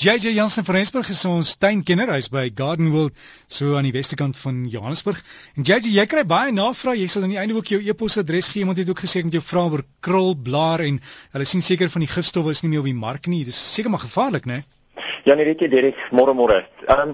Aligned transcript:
JJ 0.00 0.30
Jansen 0.32 0.64
van 0.64 0.74
Rensburg 0.74 1.08
is 1.12 1.24
ons 1.28 1.50
tuinkenner. 1.60 2.08
Hy's 2.08 2.30
by 2.32 2.46
Garden 2.56 2.86
World 2.88 3.18
so 3.52 3.74
aan 3.76 3.84
die 3.84 3.92
westekant 3.92 4.38
van 4.40 4.62
Johannesburg. 4.72 5.18
En 5.60 5.66
JJ, 5.68 5.90
jy 5.92 6.06
kry 6.08 6.22
baie 6.24 6.54
navrae. 6.56 6.96
Jy 7.02 7.08
sal 7.12 7.26
aan 7.26 7.34
die 7.34 7.40
einde 7.42 7.58
ook 7.58 7.68
jou 7.68 7.82
e-posadres 7.84 8.48
gee. 8.48 8.62
Iemand 8.64 8.80
het 8.80 8.88
ook 8.88 9.02
gesê 9.04 9.20
met 9.26 9.36
jou 9.36 9.42
vra 9.44 9.66
oor 9.68 9.82
krul, 10.00 10.32
blaar 10.40 10.80
en 10.86 11.02
hulle 11.34 11.48
sien 11.50 11.60
seker 11.60 11.92
van 11.92 12.06
die 12.06 12.08
gifstowwe 12.08 12.54
is 12.56 12.64
nie 12.64 12.70
meer 12.72 12.80
op 12.80 12.88
die 12.88 12.96
mark 12.96 13.28
nie. 13.28 13.42
Dit 13.44 13.52
is 13.52 13.60
seker 13.74 13.92
maar 13.92 14.00
gevaarlik, 14.06 14.48
né? 14.48 14.62
Ja, 15.28 15.36
nee, 15.36 15.44
dit 15.50 15.66
is 15.68 15.72
direk 15.76 16.00
môre 16.16 16.32
môre. 16.32 16.62
Ehm 16.88 17.12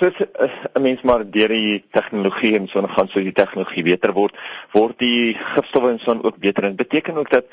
so 0.00 0.08
'n 0.08 0.82
mens 0.82 1.04
maar 1.04 1.28
deur 1.30 1.52
die 1.52 1.84
tegnologie 1.92 2.56
en 2.56 2.68
so 2.68 2.80
gaan 2.80 3.12
so 3.12 3.20
die 3.20 3.36
tegnologie 3.36 3.84
beter 3.84 4.16
word, 4.16 4.32
word 4.72 4.98
die 4.98 5.36
gifstowwe 5.36 5.90
en 5.90 6.00
so 6.00 6.16
ook 6.16 6.40
beter. 6.40 6.62
Dit 6.62 6.76
beteken 6.76 7.16
ook 7.16 7.30
dat 7.30 7.44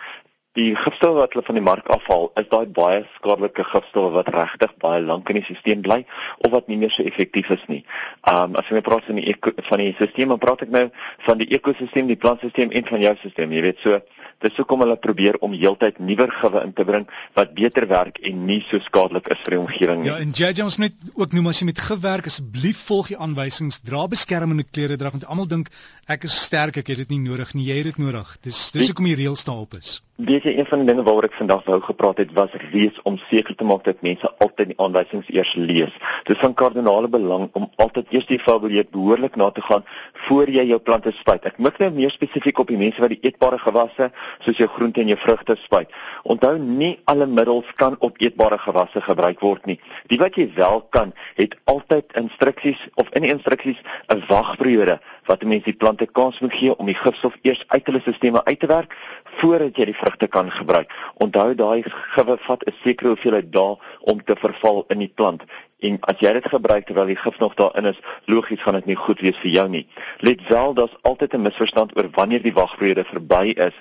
die 0.60 0.76
gifstowwe 0.76 1.22
wat 1.24 1.36
hulle 1.36 1.46
van 1.48 1.58
die 1.58 1.64
mark 1.64 1.90
afhaal, 1.94 2.30
is 2.40 2.48
daai 2.52 2.68
baie 2.76 3.02
skadelike 3.16 3.64
gifstowwe 3.72 4.12
wat 4.18 4.32
regtig 4.36 4.76
baie 4.84 5.02
lank 5.04 5.30
in 5.32 5.40
die 5.40 5.46
stelsel 5.48 5.84
bly 5.86 6.00
of 6.44 6.52
wat 6.54 6.68
nie 6.72 6.78
meer 6.82 6.92
so 6.94 7.06
effektief 7.08 7.52
is 7.56 7.66
nie. 7.72 7.82
Um 8.28 8.58
as 8.60 8.70
jy 8.72 8.82
praat 8.86 9.08
van 9.08 9.20
die 9.20 9.36
van 9.70 9.84
die 9.84 9.94
stelsel, 9.96 10.34
dan 10.34 10.42
praat 10.44 10.66
ek 10.68 10.74
nou 10.76 10.86
van 11.28 11.42
die 11.42 11.50
ekosisteem, 11.58 12.10
die 12.12 12.20
plantstelsel 12.20 12.74
en 12.80 12.90
van 12.92 13.06
jou 13.06 13.14
stelsel. 13.22 13.56
Jy 13.60 13.64
weet 13.66 13.84
so, 13.84 14.02
dis 14.44 14.60
hoekom 14.60 14.84
hulle 14.86 14.98
probeer 15.00 15.40
om 15.46 15.56
heeltyd 15.56 16.00
nuwer 16.04 16.32
gewe 16.42 16.64
in 16.66 16.74
te 16.76 16.86
bring 16.88 17.08
wat 17.40 17.56
beter 17.58 17.88
werk 17.92 18.20
en 18.30 18.44
nie 18.50 18.60
so 18.68 18.80
skadelik 18.84 19.30
is 19.34 19.42
vir 19.46 19.56
die 19.56 19.62
omgewing 19.62 20.04
nie. 20.04 20.12
Ja, 20.12 20.20
en 20.24 20.36
JJ 20.36 20.66
ons 20.66 20.80
net 20.82 21.10
ook 21.14 21.36
noem 21.36 21.52
as 21.52 21.62
jy 21.62 21.70
met 21.72 21.84
gewerk 21.84 22.30
asseblief 22.32 22.84
volg 22.90 23.14
die 23.14 23.20
aanwysings, 23.20 23.82
dra 23.88 24.06
beskermende 24.12 24.68
klere 24.68 25.00
dra 25.00 25.14
want 25.16 25.28
almal 25.28 25.50
dink 25.50 25.72
ek 26.08 26.28
is 26.30 26.36
sterk, 26.46 26.80
ek 26.82 26.94
het 26.94 27.04
dit 27.06 27.18
nie 27.18 27.24
nodig 27.30 27.56
nie. 27.56 27.68
Jy 27.70 27.82
het 27.82 27.92
dit 27.92 28.04
nodig. 28.06 28.38
Dis 28.46 28.70
dis 28.76 28.92
hoekom 28.92 29.12
die 29.12 29.18
reëls 29.20 29.48
daarop 29.48 29.76
is. 29.80 30.00
Weet 30.20 30.44
jy 30.44 30.58
een 30.58 30.66
van 30.68 30.82
die 30.82 30.88
dinge 30.90 31.04
waaroor 31.08 31.30
ek 31.30 31.36
vandag 31.38 31.62
wou 31.64 31.78
gepraat 31.80 32.18
het 32.20 32.32
was 32.36 32.56
reeds 32.74 33.00
om 33.08 33.16
seker 33.30 33.56
te 33.56 33.64
maak 33.64 33.86
dat 33.86 34.02
mense 34.04 34.28
altyd 34.44 34.74
die 34.74 34.76
aanwysings 34.84 35.30
eers 35.32 35.54
lees. 35.56 35.94
Dit 36.28 36.34
is 36.36 36.42
van 36.42 36.54
kardinale 36.60 37.08
belang 37.08 37.46
om 37.56 37.70
altyd 37.80 38.12
eers 38.12 38.28
die 38.28 38.40
fabuleet 38.40 38.90
behoorlik 38.92 39.38
na 39.40 39.48
te 39.56 39.64
gaan 39.64 39.86
voor 40.26 40.52
jy 40.52 40.66
jou 40.68 40.80
plante 40.84 41.14
spuit. 41.16 41.48
Ek 41.48 41.62
mik 41.64 41.80
nou 41.80 41.88
meer 41.96 42.12
spesifiek 42.12 42.60
op 42.60 42.68
die 42.68 42.80
mense 42.82 43.00
wat 43.00 43.14
die 43.14 43.22
eetbare 43.30 43.62
gewasse 43.64 44.10
soos 44.44 44.60
jou 44.60 44.68
groente 44.74 45.00
en 45.00 45.14
jou 45.14 45.18
vrugte 45.24 45.56
spuit. 45.62 45.96
Onthou 46.28 46.58
nie 46.60 46.92
alle 47.08 47.30
middels 47.40 47.72
kan 47.80 47.96
op 48.04 48.20
eetbare 48.20 48.60
gewasse 48.60 49.00
gebruik 49.08 49.40
word 49.40 49.72
nie. 49.72 49.80
Die 50.12 50.20
wat 50.20 50.36
jy 50.36 50.50
wel 50.60 50.84
kan, 50.92 51.16
het 51.40 51.56
altyd 51.64 52.12
instruksies 52.20 52.84
of 53.00 53.08
in 53.16 53.24
die 53.24 53.32
instruksies 53.32 53.80
'n 54.12 54.20
wagperiode 54.28 55.00
wat 55.32 55.48
mense 55.48 55.72
die 55.72 55.80
plante 55.80 56.12
kans 56.12 56.44
moet 56.44 56.54
gee 56.54 56.76
om 56.76 56.86
die 56.86 57.00
gifstof 57.06 57.40
eers 57.42 57.64
uit 57.68 57.86
hulle 57.88 58.02
stelsels 58.04 58.44
uit 58.44 58.60
te 58.60 58.68
werk 58.68 58.98
voordat 59.38 59.78
jy 59.78 59.86
die 59.86 59.96
vrugte 59.96 60.28
kan 60.28 60.52
gebruik. 60.52 60.94
Onthou 61.14 61.56
daai 61.56 61.84
gewe 62.16 62.38
vat 62.38 62.64
'n 62.66 62.76
sekere 62.84 63.10
hoeveelheid 63.14 63.52
dae 63.52 63.78
om 64.00 64.24
te 64.24 64.36
verval 64.36 64.86
in 64.90 65.00
die 65.00 65.14
plant. 65.16 65.44
En 65.80 65.98
as 66.02 66.20
jy 66.20 66.34
dit 66.34 66.48
gebruik 66.48 66.86
terwyl 66.86 67.06
die 67.06 67.16
gif 67.16 67.40
nog 67.40 67.54
daarin 67.56 67.86
is, 67.86 68.00
logies 68.26 68.62
gaan 68.62 68.74
dit 68.74 68.86
nie 68.86 68.96
goed 69.00 69.20
wees 69.20 69.38
vir 69.38 69.52
jou 69.52 69.68
nie. 69.70 69.88
Let 70.20 70.48
wel, 70.48 70.74
daar's 70.74 70.98
altyd 71.02 71.34
'n 71.34 71.42
misverstand 71.42 71.98
oor 71.98 72.10
wanneer 72.12 72.42
die 72.42 72.54
wagperiode 72.54 73.04
verby 73.04 73.54
is. 73.56 73.74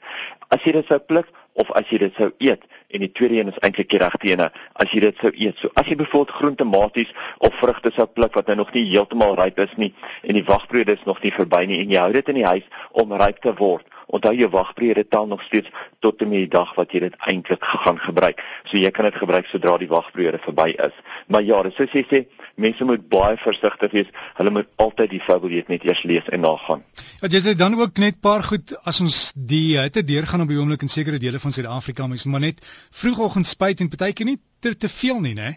As 0.49 0.63
jy 0.63 0.73
dit 0.73 0.87
sou 0.87 0.99
pluk 0.99 1.27
of 1.59 1.71
as 1.71 1.91
jy 1.91 1.99
dit 1.99 2.15
sou 2.15 2.31
eet 2.39 2.63
en 2.95 3.01
die 3.01 3.11
tweede 3.13 3.35
een 3.35 3.49
is 3.49 3.59
eintlik 3.67 3.91
die 3.91 3.99
regte 3.99 4.31
ene 4.31 4.51
as 4.73 4.93
jy 4.95 5.01
dit 5.01 5.17
sou 5.21 5.33
eet. 5.35 5.59
So 5.59 5.71
as 5.75 5.87
jy 5.91 5.97
byvoorbeeld 5.97 6.37
groente 6.39 6.65
maties 6.65 7.13
of 7.39 7.55
vrugte 7.55 7.91
sou 7.91 8.07
pluk 8.07 8.39
wat 8.39 8.47
nou 8.47 8.57
nog 8.63 8.73
nie 8.73 8.87
heeltemal 8.93 9.35
ryp 9.35 9.59
is 9.59 9.75
nie 9.77 9.95
en 10.23 10.39
die 10.39 10.45
wagperiode 10.45 10.93
is 10.93 11.05
nog 11.05 11.23
nie 11.23 11.35
verby 11.35 11.65
nie 11.67 11.83
en 11.83 11.91
jy 11.91 11.99
hou 11.99 12.13
dit 12.13 12.29
in 12.29 12.35
die 12.35 12.47
huis 12.47 12.67
om 12.93 13.13
ryp 13.13 13.43
te 13.43 13.55
word 13.59 13.98
onthou 14.09 14.35
jou 14.37 14.49
wagperiode 14.51 15.05
tel 15.09 15.27
nog 15.27 15.43
steeds 15.43 15.69
tot 16.05 16.23
en 16.23 16.29
met 16.29 16.45
die 16.45 16.53
dag 16.53 16.75
wat 16.79 16.93
jy 16.93 17.03
dit 17.05 17.17
eintlik 17.31 17.65
gaan 17.85 17.99
gebruik. 18.01 18.41
So 18.71 18.81
jy 18.81 18.91
kan 18.95 19.09
dit 19.09 19.19
gebruik 19.21 19.47
sodra 19.51 19.77
die 19.81 19.91
wagperiode 19.91 20.41
verby 20.43 20.71
is. 20.75 20.97
Maar 21.29 21.45
ja, 21.45 21.61
dis 21.67 21.77
soos 21.77 21.93
jy 21.97 22.05
sê, 22.09 22.23
mense 22.57 22.85
moet 22.89 23.05
baie 23.13 23.37
versigtig 23.41 23.93
wees. 23.93 24.11
Hulle 24.41 24.55
moet 24.55 24.71
altyd 24.81 25.13
die 25.13 25.23
fabuleet 25.23 25.69
net 25.73 25.85
eers 25.85 26.03
lees 26.09 26.29
en 26.33 26.45
nagaan. 26.47 26.85
Wat 27.21 27.35
jy 27.35 27.43
sê 27.45 27.57
dan 27.59 27.77
ook 27.79 28.01
net 28.01 28.21
paar 28.25 28.45
goed 28.47 28.75
as 28.89 29.03
ons 29.05 29.21
die 29.37 29.79
hitte 29.79 30.05
deurgaan 30.07 30.47
op 30.47 30.53
die 30.53 30.59
oomblik 30.61 30.87
in 30.87 30.93
sekere 30.93 31.21
dele 31.21 31.41
van 31.43 31.55
Suid-Afrika, 31.55 32.07
mens 32.07 32.27
maar 32.27 32.45
net 32.45 32.65
vroegoggend 32.91 33.47
spuit 33.47 33.81
en 33.85 33.93
partykeer 33.93 34.33
nie 34.33 34.39
te, 34.61 34.77
te 34.77 34.89
veel 34.89 35.21
nie, 35.25 35.35
né? 35.37 35.57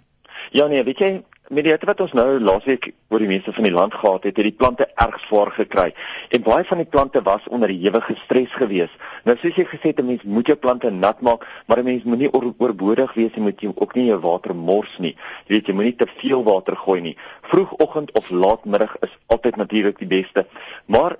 Ja 0.56 0.68
nee, 0.68 0.84
weet 0.84 1.00
jy, 1.00 1.12
met 1.52 1.66
die 1.68 1.74
hitte 1.74 1.88
wat 1.90 2.00
ons 2.04 2.14
nou 2.16 2.26
laasweek 2.40 2.88
oor 3.12 3.20
die 3.20 3.28
meeste 3.28 3.52
van 3.52 3.66
die 3.68 3.74
land 3.76 3.96
gehad 4.00 4.24
het, 4.24 4.38
het 4.40 4.48
die 4.48 4.56
plante 4.56 4.88
erg 5.04 5.18
swaar 5.26 5.52
gekry. 5.52 5.90
En 6.32 6.46
baie 6.46 6.64
van 6.68 6.80
die 6.80 6.88
plante 6.88 7.22
was 7.28 7.48
onder 7.52 7.74
ewige 7.74 8.16
stres 8.24 8.54
gewees. 8.56 8.94
Nou 9.28 9.36
soos 9.42 9.58
jy 9.60 9.66
gesê 9.68 9.92
het, 9.92 10.00
'n 10.00 10.08
mens 10.08 10.24
moet 10.24 10.48
jou 10.48 10.58
plante 10.58 10.90
nat 10.90 11.22
maak, 11.22 11.48
maar 11.68 11.80
'n 11.80 11.84
mens 11.84 12.04
moenie 12.04 12.34
oor, 12.34 12.54
oorbodig 12.58 13.14
wees 13.14 13.36
en 13.36 13.44
moet 13.44 13.62
jy 13.62 13.72
ook 13.76 13.96
nie 13.96 14.06
jou 14.06 14.20
water 14.20 14.56
mors 14.56 14.98
nie. 14.98 15.16
Jy 15.48 15.56
weet 15.56 15.68
jy 15.68 15.74
moenie 15.74 15.96
te 15.96 16.08
veel 16.08 16.44
water 16.44 16.76
gooi 16.76 17.02
nie. 17.02 17.18
Vroegoggend 17.42 18.12
of 18.12 18.30
laatmiddag 18.30 18.96
is 19.02 19.18
altyd 19.28 19.56
natuurlik 19.56 20.00
die 20.00 20.08
beste. 20.08 20.48
Maar 20.86 21.18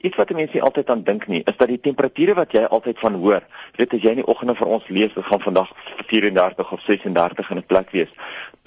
iets 0.00 0.16
wat 0.16 0.32
mense 0.32 0.56
nie 0.56 0.62
altyd 0.62 0.90
aan 0.90 1.02
dink 1.04 1.26
nie, 1.28 1.42
is 1.44 1.56
dat 1.56 1.68
die 1.68 1.80
temperature 1.80 2.34
wat 2.34 2.54
jy 2.56 2.62
altyd 2.64 2.98
van 3.02 3.18
hoor, 3.20 3.44
weet 3.76 3.96
as 3.96 4.04
jy 4.04 4.14
in 4.16 4.22
die 4.22 4.28
oggende 4.32 4.56
vir 4.56 4.72
ons 4.76 4.88
lees, 4.88 5.12
dit 5.14 5.26
gaan 5.26 5.42
vandag 5.44 5.72
34 6.12 6.72
of 6.76 6.84
36 6.86 7.50
in 7.50 7.58
'n 7.58 7.66
plek 7.66 7.90
wees. 7.96 8.12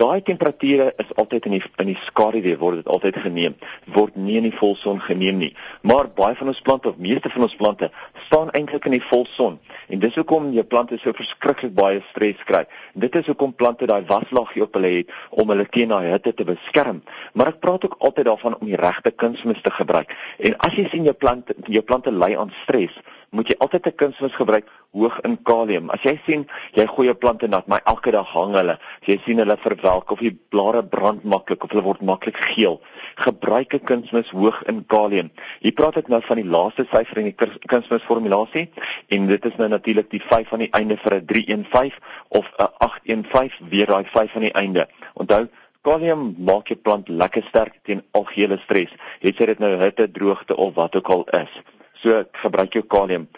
Daai 0.01 0.23
temperature 0.25 0.93
is 0.97 1.09
altyd 1.21 1.45
in 1.45 1.53
die 1.53 1.61
in 1.77 1.89
die 1.91 1.99
skaduwee 2.07 2.57
word 2.57 2.79
dit 2.79 2.87
altyd 2.89 3.17
geneem, 3.21 3.53
word 3.93 4.15
nie 4.17 4.39
in 4.39 4.47
die 4.47 4.55
volson 4.57 4.97
geneem 5.05 5.37
nie. 5.37 5.51
Maar 5.85 6.09
baie 6.17 6.33
van 6.39 6.49
ons 6.49 6.61
plante 6.65 6.89
of 6.89 6.97
meeste 6.97 7.29
van 7.29 7.45
ons 7.45 7.53
plante 7.59 7.91
staan 8.25 8.49
eintlik 8.57 8.87
in 8.89 8.95
die 8.97 9.03
volson 9.05 9.59
en 9.93 10.01
dis 10.01 10.17
hoekom 10.17 10.49
jou 10.57 10.65
plante 10.65 10.97
so 10.97 11.13
verskriklik 11.13 11.75
baie 11.77 12.01
stres 12.09 12.41
kry. 12.49 12.63
Dit 12.97 13.19
is 13.21 13.29
hoekom 13.29 13.53
plante 13.53 13.85
daai 13.85 14.01
waslaagie 14.09 14.65
op 14.65 14.79
hulle 14.79 14.95
het 14.95 15.13
om 15.29 15.53
hulle 15.53 15.69
teen 15.69 15.93
daai 15.93 16.09
hitte 16.09 16.33
te 16.33 16.49
beskerm. 16.49 17.03
Maar 17.37 17.53
ek 17.53 17.61
praat 17.61 17.85
ook 17.85 17.99
altyd 17.99 18.31
daarvan 18.31 18.57
om 18.57 18.65
die 18.65 18.79
regte 18.81 19.13
kunsmis 19.13 19.61
te 19.61 19.77
gebruik. 19.77 20.17
En 20.41 20.57
as 20.57 20.73
jy 20.73 20.87
sien 20.89 21.05
jou 21.05 21.13
plante 21.13 21.53
jou 21.69 21.85
plante 21.85 22.09
ly 22.09 22.33
aan 22.33 22.49
stres, 22.63 22.97
moet 23.33 23.49
jy 23.49 23.55
altyd 23.59 23.88
'n 23.88 23.95
kunsmis 24.01 24.35
gebruik 24.38 24.67
hoog 24.94 25.19
in 25.25 25.38
kalium. 25.44 25.89
As 25.89 26.03
jy 26.05 26.19
sien 26.25 26.45
jy 26.73 26.85
gooi 26.88 27.07
jou 27.07 27.16
plante 27.16 27.47
nat, 27.47 27.67
maar 27.67 27.81
elke 27.85 28.11
dag 28.11 28.27
hang 28.33 28.53
hulle, 28.53 28.77
as 29.01 29.07
jy 29.07 29.17
sien 29.25 29.41
hulle 29.41 29.57
verwelk 29.57 30.11
of 30.11 30.19
die 30.19 30.38
blare 30.49 30.83
brand 30.83 31.23
maklik 31.23 31.63
of 31.63 31.72
hulle 31.72 31.83
word 31.83 32.01
maklik 32.01 32.38
geel, 32.38 32.79
gebruik 33.16 33.73
'n 33.73 33.85
kunsmis 33.85 34.29
hoog 34.29 34.63
in 34.67 34.85
kalium. 34.85 35.31
Hier 35.61 35.73
praat 35.73 35.97
ek 35.97 36.07
nou 36.09 36.22
van 36.22 36.38
die 36.38 36.49
laaste 36.55 36.85
syfer 36.91 37.17
in 37.17 37.31
die 37.31 37.38
kunsmis 37.67 38.03
formulasie 38.03 38.69
en 39.09 39.27
dit 39.27 39.45
is 39.45 39.57
nou 39.57 39.67
natuurlik 39.67 40.09
die 40.09 40.22
5 40.22 40.53
aan 40.53 40.59
die 40.59 40.73
einde 40.73 40.97
vir 40.97 41.13
'n 41.16 41.25
315 41.25 41.99
of 42.29 42.45
'n 42.59 42.67
815 42.79 43.69
weer 43.69 43.85
daai 43.85 44.05
5 44.05 44.35
aan 44.35 44.41
die 44.41 44.53
einde. 44.53 44.88
Onthou 45.13 45.47
Kalium 45.83 46.35
maak 46.39 46.69
jou 46.72 46.77
plant 46.79 47.09
lekker 47.09 47.43
sterk 47.43 47.73
teen 47.83 48.03
algehele 48.16 48.57
stres. 48.63 48.91
Het 49.19 49.38
jy 49.38 49.45
dit 49.45 49.59
nou 49.59 49.72
hitte, 49.81 50.07
droogte 50.07 50.55
of 50.55 50.75
wat 50.75 50.95
ook 50.95 51.09
al 51.09 51.23
is. 51.43 51.57
So 52.01 52.23
gebruik 52.41 52.73
jou 52.73 52.83
kalium. 52.85 53.29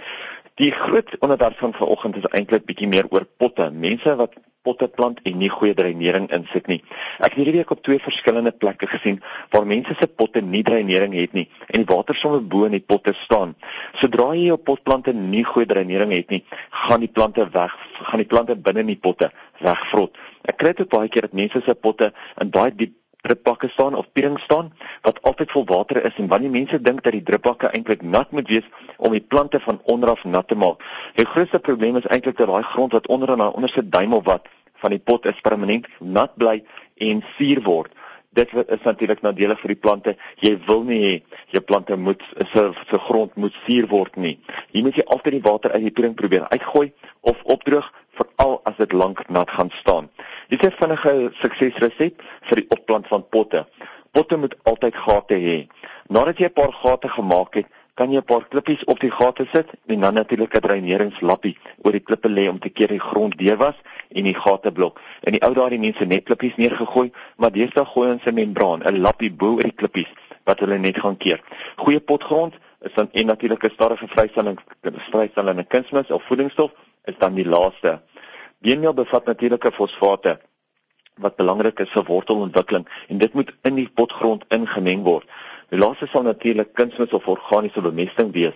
Die 0.55 0.71
groot 0.71 1.17
onderwerp 1.19 1.57
van 1.57 1.73
vanoggend 1.73 2.15
is 2.15 2.27
eintlik 2.31 2.65
bietjie 2.65 2.87
meer 2.87 3.09
oor 3.11 3.25
potte. 3.37 3.69
Mense 3.71 4.15
wat 4.15 4.37
potte 4.65 4.87
plant 4.89 5.19
en 5.29 5.37
nie 5.39 5.49
goeie 5.53 5.75
dreinering 5.77 6.27
insit 6.33 6.69
nie. 6.71 6.79
Ek 7.19 7.35
het 7.35 7.39
hierdie 7.39 7.59
week 7.59 7.73
op 7.75 7.83
twee 7.85 8.01
verskillende 8.01 8.53
plekke 8.55 8.89
gesien 8.89 9.19
waar 9.53 9.67
mense 9.69 9.93
se 9.99 10.07
potte 10.07 10.41
nie 10.41 10.63
dreinering 10.65 11.13
het 11.17 11.35
nie 11.37 11.45
en 11.67 11.83
die 11.83 11.89
water 11.91 12.17
sommer 12.17 12.41
bo 12.41 12.65
in 12.69 12.77
die 12.77 12.83
potte 12.93 13.13
staan. 13.21 13.53
Sodra 14.01 14.31
jy 14.33 14.49
jou 14.49 14.59
potplante 14.71 15.13
nie 15.13 15.43
goeie 15.45 15.69
dreinering 15.69 16.15
het 16.15 16.33
nie, 16.33 16.41
gaan 16.85 17.05
die 17.05 17.11
plante 17.11 17.45
weg, 17.53 17.75
gaan 18.09 18.23
die 18.23 18.29
plante 18.31 18.57
binne 18.57 18.85
in 18.85 18.93
die 18.95 19.01
potte 19.07 19.31
wegvrot. 19.61 20.17
Ek 20.45 20.57
kry 20.61 20.73
dit 20.77 20.89
baie 20.89 21.09
keer 21.09 21.29
dat 21.29 21.37
mense 21.37 21.61
se 21.65 21.77
potte 21.77 22.11
in 22.41 22.53
baie 22.53 22.73
diep 22.73 22.95
drupbakke 23.25 23.69
staan 23.73 23.97
of 23.99 24.09
piering 24.13 24.39
staan 24.39 24.71
wat 25.07 25.21
altyd 25.21 25.51
vol 25.51 25.65
water 25.71 26.01
is 26.05 26.19
en 26.21 26.29
wanneer 26.33 26.53
mense 26.53 26.81
dink 26.81 27.03
dat 27.03 27.17
die 27.17 27.23
drupbakke 27.29 27.71
eintlik 27.73 28.01
nat 28.01 28.31
moet 28.31 28.51
wees 28.53 28.67
om 28.97 29.15
die 29.17 29.25
plante 29.33 29.59
van 29.59 29.81
onder 29.83 30.09
af 30.13 30.23
nat 30.23 30.47
te 30.47 30.55
maak. 30.55 30.83
Die 31.15 31.25
grootste 31.25 31.59
probleem 31.59 31.97
is 32.01 32.07
eintlik 32.07 32.37
dat 32.37 32.51
daai 32.51 32.63
grond 32.73 32.97
wat 32.97 33.07
onder 33.07 33.33
aan 33.35 33.51
onderste 33.51 33.89
duim 33.89 34.13
of 34.13 34.25
wat 34.29 34.49
van 34.83 34.93
die 34.93 34.99
pot 34.99 35.25
is 35.25 35.41
permanent 35.41 35.87
nat 35.99 36.35
bly 36.37 36.59
en 36.97 37.23
suur 37.37 37.61
word 37.65 37.93
dit 38.35 38.53
is 38.67 38.83
natuurlik 38.83 39.21
nadelig 39.21 39.59
vir 39.61 39.73
die 39.73 39.79
plante. 39.79 40.15
Jy 40.43 40.53
wil 40.67 40.83
nie 40.87 40.99
hê 41.03 41.13
jou 41.55 41.61
plante 41.63 41.97
moet 41.97 42.23
se 42.51 42.65
se 42.89 42.99
grond 43.07 43.35
moet 43.35 43.55
suur 43.65 43.87
word 43.91 44.17
nie. 44.19 44.35
Jy 44.75 44.83
moet 44.85 44.99
jy 44.99 45.05
altyd 45.15 45.37
die 45.37 45.45
water 45.45 45.75
uit 45.75 45.85
die 45.87 45.93
piering 45.95 46.15
probeer 46.19 46.47
uitgooi 46.51 46.91
of 47.21 47.41
opdroog 47.55 47.91
veral 48.19 48.59
as 48.69 48.77
dit 48.81 48.91
lank 48.93 49.23
nat 49.29 49.51
gaan 49.51 49.71
staan. 49.79 50.09
Dit 50.49 50.63
is 50.63 50.73
'n 50.73 50.77
vinnige 50.81 51.31
suksesresep 51.41 52.21
vir 52.49 52.55
die 52.55 52.69
opplant 52.69 53.07
van 53.07 53.23
potte. 53.29 53.65
Potte 54.11 54.37
moet 54.37 54.55
altyd 54.63 54.95
gate 54.95 55.35
hê. 55.35 55.67
Nadat 56.07 56.37
jy 56.39 56.45
'n 56.45 56.53
paar 56.53 56.73
gate 56.73 57.09
gemaak 57.09 57.55
het, 57.55 57.67
kan 57.95 58.11
jy 58.11 58.19
'n 58.19 58.23
paar 58.23 58.47
klippies 58.47 58.83
op 58.83 58.99
die 58.99 59.11
gate 59.11 59.45
sit 59.51 59.69
en 59.87 59.99
dan 59.99 60.13
natuurlik 60.13 60.55
'n 60.55 60.59
dreineringslappie 60.59 61.57
oor 61.83 61.91
die 61.91 62.03
klippe 62.07 62.29
lê 62.29 62.49
om 62.49 62.59
te 62.59 62.69
keer 62.69 62.87
die 62.87 62.99
grond 62.99 63.37
deur 63.37 63.57
was 63.57 63.75
en 64.15 64.23
die 64.23 64.35
gate 64.35 64.71
blok. 64.71 65.01
In 65.27 65.35
die 65.35 65.41
ou 65.45 65.53
dae 65.53 65.67
het 65.67 65.75
die 65.75 65.83
mense 65.83 66.05
net 66.05 66.25
klippies 66.27 66.55
neergegooi, 66.61 67.11
maar 67.37 67.51
deesdae 67.51 67.85
gooi 67.85 68.09
ons 68.11 68.25
'n 68.25 68.33
membraan, 68.33 68.83
'n 68.83 69.01
lappie 69.01 69.31
bo 69.31 69.55
oor 69.55 69.67
die 69.67 69.79
klippies 69.81 70.11
wat 70.45 70.59
hulle 70.59 70.77
net 70.77 70.97
gaan 70.97 71.17
keer. 71.17 71.41
Goeie 71.75 71.99
potgrond 71.99 72.53
is 72.81 72.93
dan 72.93 73.09
en 73.11 73.25
natuurlik 73.25 73.63
'n 73.63 73.73
stadige 73.73 74.07
vrystelling, 74.07 74.59
vrystellende 74.81 75.63
kunsmis 75.63 76.11
of 76.11 76.23
voedingsstof 76.23 76.71
is 77.05 77.17
dan 77.17 77.33
die 77.33 77.47
laaste. 77.47 78.01
Beenmeel 78.59 78.93
bevat 78.93 79.25
natuurlike 79.25 79.71
fosfate 79.71 80.39
wat 81.15 81.35
belangrik 81.35 81.79
is 81.79 81.89
vir 81.89 82.03
wortelontwikkeling 82.03 82.87
en 83.07 83.17
dit 83.17 83.33
moet 83.33 83.51
in 83.63 83.75
die 83.75 83.89
potgrond 83.89 84.43
ingemeng 84.49 85.03
word. 85.03 85.27
Die 85.69 85.79
laaste 85.79 86.07
sal 86.07 86.23
natuurlik 86.23 86.73
kunsmis 86.73 87.13
of 87.13 87.27
organiese 87.27 87.81
bemesting 87.81 88.33
wees. 88.33 88.53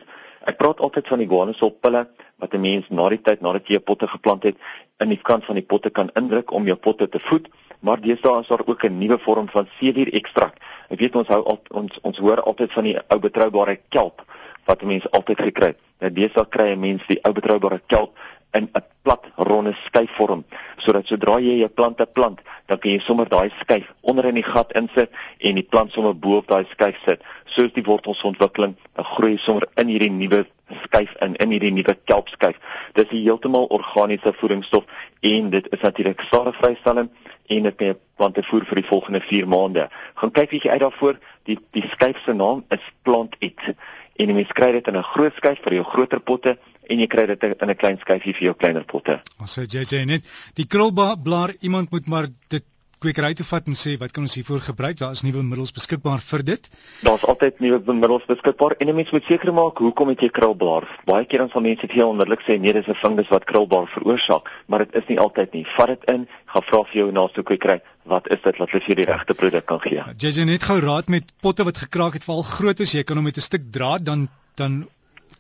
Ek 0.48 0.58
praat 0.58 0.80
altyd 0.80 1.08
van 1.08 1.20
die 1.20 1.28
guanosopille 1.28 2.08
wat 2.40 2.54
'n 2.54 2.62
mens 2.62 2.90
na 2.90 3.10
die 3.10 3.22
tyd 3.22 3.42
nadat 3.42 3.68
jy 3.68 3.80
potte 3.80 4.08
geplant 4.08 4.44
het 4.44 4.58
in 5.00 5.10
die 5.10 5.22
kant 5.22 5.46
van 5.46 5.56
die 5.56 5.66
potte 5.66 5.90
kan 5.90 6.12
indruk 6.20 6.52
om 6.52 6.66
jou 6.68 6.76
potte 6.76 7.08
te 7.10 7.20
voed, 7.20 7.48
maar 7.80 8.02
deesdae 8.04 8.42
is 8.42 8.48
daar 8.48 8.66
ook 8.66 8.84
'n 8.84 8.98
nuwe 8.98 9.18
vorm 9.20 9.48
van 9.50 9.68
seewier 9.80 10.14
ekstrakt. 10.14 10.60
Ek 10.90 11.00
weet 11.00 11.16
ons 11.16 11.28
hou 11.28 11.44
al, 11.44 11.62
ons 11.70 12.00
ons 12.02 12.18
hoor 12.18 12.42
altyd 12.42 12.72
van 12.72 12.84
die 12.84 12.98
ou 13.08 13.20
betroubare 13.20 13.80
kelp 13.90 14.26
wat 14.66 14.82
mense 14.82 15.12
altyd 15.12 15.42
gekry 15.42 15.68
het. 15.68 15.80
Nou 16.00 16.12
deesdae 16.12 16.50
kry 16.50 16.72
'n 16.72 16.80
mens 16.80 17.08
die 17.08 17.20
ou 17.24 17.34
betroubare 17.34 17.82
kelp 17.88 18.18
in 18.54 18.70
'n 18.74 18.84
plat 19.02 19.26
ronde 19.36 19.74
skyfvorm 19.74 20.44
sodat 20.78 21.08
sodra 21.08 21.40
jy 21.40 21.58
jou 21.60 21.70
plante 21.70 22.06
plant, 22.06 22.40
dan 22.70 22.78
kan 22.78 22.92
jy 22.92 23.00
sommer 23.02 23.30
daai 23.30 23.50
skyf 23.60 23.90
onder 24.02 24.30
in 24.30 24.38
die 24.38 24.46
gat 24.46 24.72
insit 24.78 25.10
en 25.42 25.58
die 25.58 25.66
plant 25.66 25.92
sommer 25.92 26.14
bo 26.14 26.38
op 26.38 26.48
daai 26.48 26.66
skyf 26.72 27.00
sit. 27.06 27.26
Soos 27.50 27.74
die 27.74 27.86
wortelsontwikkeling, 27.86 28.76
dan 28.96 29.08
groei 29.16 29.38
sommer 29.42 29.66
in 29.82 29.90
hierdie 29.90 30.12
nuwe 30.14 30.46
skyf 30.84 31.16
in 31.26 31.36
in 31.42 31.56
hierdie 31.56 31.74
nuwe 31.74 31.96
kelpskyf. 32.06 32.60
Dit 32.94 33.10
is 33.10 33.24
heeltemal 33.24 33.66
organiese 33.74 34.34
voedingsstof 34.38 34.86
en 35.26 35.50
dit 35.50 35.72
is 35.74 35.82
natuurlik 35.82 36.22
stadig 36.22 36.56
vrystelling 36.62 37.10
en 37.50 37.64
dit 37.64 37.76
kan 37.76 37.98
plante 38.16 38.44
voer 38.44 38.66
vir 38.70 38.82
die 38.82 38.90
volgende 38.90 39.22
4 39.26 39.48
maande. 39.48 39.88
Gaan 40.22 40.32
kyk 40.32 40.54
bietjie 40.54 40.72
uit 40.72 40.84
daarvoor. 40.86 41.18
Die 41.50 41.58
die 41.74 41.86
skyf 41.90 42.22
se 42.26 42.34
naam 42.34 42.66
is 42.70 42.94
Plant 43.02 43.36
It. 43.40 43.74
En 44.20 44.36
jy 44.36 44.46
skry 44.50 44.72
dit 44.76 44.88
in 44.88 44.98
'n 44.98 45.12
groot 45.14 45.36
skyf 45.36 45.64
vir 45.64 45.80
jou 45.80 45.84
groter 45.84 46.20
potte 46.20 46.58
en 46.90 47.00
jy 47.00 47.08
kry 47.08 47.26
dit 47.26 47.44
in 47.44 47.70
'n 47.70 47.76
klein 47.76 48.00
skyfie 48.00 48.34
vir 48.34 48.44
jou 48.50 48.54
kleiner 48.54 48.84
potte. 48.84 49.22
Ons 49.40 49.58
sê 49.58 49.66
jy 49.66 49.84
sê 49.84 50.06
net 50.06 50.24
die 50.56 50.66
krulblaar 50.66 51.56
iemand 51.62 51.92
moet 51.92 52.08
maar 52.08 52.28
dit 52.50 52.64
kwekery 53.00 53.32
toe 53.40 53.46
vat 53.48 53.68
en 53.72 53.78
sê 53.80 53.94
wat 54.00 54.12
kan 54.12 54.26
ons 54.28 54.34
hiervoor 54.36 54.60
gebruik? 54.60 54.98
Daar 55.00 55.14
is 55.16 55.24
nuwe 55.24 55.44
middels 55.44 55.72
beskikbaar 55.76 56.20
vir 56.20 56.44
dit. 56.50 56.66
Daar's 57.08 57.24
altyd 57.32 57.62
nuwe 57.64 57.94
middels 57.94 58.26
beskikbaar 58.28 58.76
en 58.80 58.90
'n 58.90 58.96
mens 58.96 59.12
moet 59.16 59.24
seker 59.24 59.54
maak 59.54 59.80
hoekom 59.80 60.10
het 60.10 60.22
jy 60.22 60.30
krulblaar? 60.30 60.88
Baie 61.06 61.26
keer 61.26 61.40
dan 61.40 61.50
sal 61.50 61.62
mense 61.62 61.88
vir 61.88 61.96
jou 61.96 62.10
onmiddellik 62.10 62.44
sê 62.44 62.60
nee, 62.60 62.74
dis 62.74 62.88
'n 62.88 62.96
fungus 62.96 63.30
wat 63.30 63.46
krulblaar 63.46 63.88
veroorsaak, 63.88 64.52
maar 64.68 64.80
dit 64.80 64.96
is 64.96 65.08
nie 65.08 65.20
altyd 65.20 65.54
nie. 65.54 65.66
Vat 65.66 65.88
dit 65.88 66.04
in, 66.10 66.28
gaan 66.46 66.64
vra 66.64 66.84
vir 66.84 66.98
jou 67.02 67.12
naaste 67.12 67.44
kwekery, 67.44 67.82
wat 68.04 68.28
is 68.28 68.42
dit 68.44 68.58
wat 68.58 68.72
hulle 68.72 68.84
vir 68.84 68.96
die 68.96 69.06
regte 69.06 69.34
produk 69.34 69.66
kan 69.66 69.80
gee? 69.80 70.04
Jy 70.18 70.32
sê 70.32 70.46
net 70.46 70.64
gou 70.64 70.80
raad 70.80 71.08
met 71.10 71.24
potte 71.42 71.64
wat 71.64 71.78
gekraak 71.78 72.14
het, 72.14 72.24
veral 72.24 72.44
groot 72.44 72.80
as 72.82 72.92
jy 72.92 73.04
kan 73.04 73.18
hom 73.18 73.24
met 73.24 73.38
'n 73.38 73.42
stuk 73.42 73.72
draad 73.72 74.04
dan 74.06 74.28
dan 74.56 74.88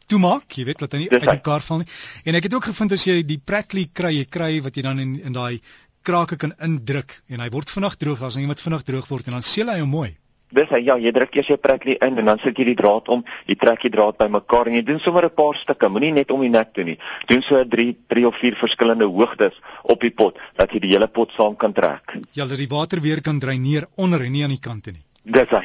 toemaak, 0.09 0.57
jy 0.57 0.65
weet 0.69 0.85
dat 0.85 0.95
hy 0.95 1.03
nie 1.03 1.11
uit 1.11 1.27
mekaar 1.29 1.65
val 1.65 1.83
nie. 1.83 1.89
En 2.25 2.37
ek 2.39 2.49
het 2.49 2.55
ook 2.57 2.71
gevind 2.71 2.95
as 2.97 3.05
jy 3.07 3.21
die 3.27 3.39
Pratley 3.39 3.89
kry, 3.93 4.15
jy 4.17 4.25
kry 4.25 4.51
wat 4.65 4.77
jy 4.77 4.85
dan 4.85 4.99
in 4.99 5.19
in 5.29 5.35
daai 5.35 5.61
krake 6.03 6.39
kan 6.39 6.55
indruk 6.63 7.19
en 7.29 7.43
hy 7.43 7.49
word 7.53 7.69
vinnig 7.69 7.99
droog 8.01 8.23
as 8.25 8.39
iemand 8.39 8.63
vinnig 8.63 8.83
droog 8.87 9.07
word 9.11 9.29
en 9.29 9.37
dan 9.37 9.45
seël 9.45 9.71
hy 9.73 9.79
hom 9.83 9.93
mooi. 9.93 10.11
Dis 10.49 10.69
hy 10.73 10.79
ja, 10.81 10.95
jy 10.97 11.11
druk 11.13 11.35
eers 11.37 11.49
jou 11.51 11.57
Pratley 11.61 11.99
in 12.01 12.15
en 12.17 12.29
dan 12.31 12.39
sit 12.41 12.57
jy 12.57 12.71
die 12.71 12.77
draad 12.79 13.09
om, 13.13 13.21
jy 13.45 13.55
trek 13.61 13.83
die 13.85 13.91
draad 13.93 14.17
bymekaar 14.17 14.71
en 14.71 14.79
jy 14.79 14.81
doen 14.87 15.01
sommer 15.03 15.27
'n 15.27 15.35
paar 15.35 15.59
stukke, 15.59 15.89
moenie 15.89 16.11
net 16.11 16.31
om 16.31 16.41
die 16.41 16.49
nek 16.49 16.73
toe 16.73 16.83
nie. 16.83 16.97
Doen 17.29 17.43
so 17.45 17.61
3 17.63 17.93
3 18.09 18.25
of 18.25 18.35
4 18.41 18.57
verskillende 18.57 19.05
hoogtes 19.05 19.53
op 19.83 20.01
die 20.01 20.09
pot 20.09 20.39
dat 20.57 20.73
jy 20.73 20.79
die 20.79 20.93
hele 20.95 21.07
pot 21.07 21.29
saam 21.37 21.55
kan 21.55 21.73
trek. 21.73 22.17
Ja, 22.33 22.47
dat 22.47 22.57
die 22.57 22.67
water 22.67 22.99
weer 23.01 23.21
kan 23.21 23.39
dreineer 23.39 23.85
onder 23.95 24.25
en 24.25 24.31
nie 24.31 24.43
aan 24.43 24.55
die 24.57 24.59
kante 24.59 24.91
nie. 24.91 25.05
Dis 25.23 25.49
hy. 25.49 25.61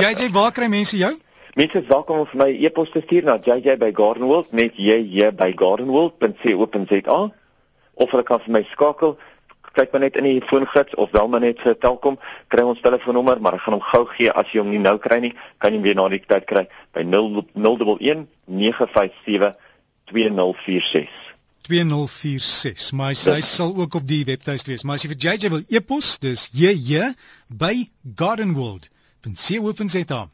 JJ, 0.00 0.30
waar 0.32 0.52
kry 0.52 0.68
mense 0.68 0.96
jou? 0.96 1.12
Mense 1.52 1.82
is 1.82 1.86
welkom 1.86 2.22
om 2.22 2.26
vir 2.30 2.38
my 2.40 2.46
e-pos 2.64 2.88
te 2.94 3.02
stuur 3.04 3.26
na 3.28 3.34
jj@gardenworld 3.36 4.54
met 4.56 4.72
jj@gardenworld.co.za 4.80 7.18
of 7.92 8.10
hulle 8.10 8.22
kan 8.22 8.40
vir 8.40 8.52
my 8.52 8.62
skakel. 8.70 9.18
Kyk 9.72 9.92
maar 9.92 10.00
net 10.00 10.16
in 10.16 10.24
die 10.24 10.40
foongids 10.40 10.94
of 10.94 11.10
wel 11.10 11.28
maar 11.28 11.40
net 11.40 11.60
vir 11.60 11.78
Telkom. 11.78 12.18
Kry 12.48 12.62
ons 12.64 12.80
telefoonnommer 12.80 13.40
maar 13.40 13.54
ek 13.54 13.60
gaan 13.66 13.74
hom 13.76 13.82
gou 13.82 14.06
gee. 14.06 14.32
As 14.32 14.52
jy 14.52 14.58
hom 14.64 14.70
nie 14.72 14.78
nou 14.80 14.98
kry 14.98 15.20
nie 15.20 15.34
kan 15.58 15.72
jy 15.72 15.76
hom 15.76 15.84
weer 15.84 15.94
na 16.00 16.08
die 16.08 16.24
tyd 16.24 16.44
kry 16.48 16.68
by 16.96 17.04
011 17.04 17.44
957 18.48 19.52
2046 20.08 21.08
2046 21.68 22.92
maar 22.96 23.12
hy 23.12 23.40
sal 23.44 23.76
ook 23.76 23.94
op 24.00 24.08
die 24.08 24.24
webtuiste 24.24 24.72
wees. 24.72 24.88
Maar 24.88 24.96
as 24.96 25.04
jy 25.04 25.12
vir 25.12 25.20
JJ 25.28 25.52
wil 25.52 25.68
e-pos 25.68 26.16
dis 26.18 26.48
jj 26.56 27.12
by 27.48 27.90
gardenworld.co.za 28.16 30.32